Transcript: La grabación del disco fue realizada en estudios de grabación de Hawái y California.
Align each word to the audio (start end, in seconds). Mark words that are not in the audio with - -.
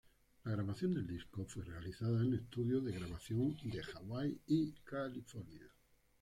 La 0.45 0.53
grabación 0.53 0.95
del 0.95 1.05
disco 1.05 1.45
fue 1.45 1.63
realizada 1.63 2.19
en 2.23 2.33
estudios 2.33 2.83
de 2.83 2.93
grabación 2.93 3.55
de 3.65 3.83
Hawái 3.83 4.35
y 4.47 4.71
California. 4.83 5.69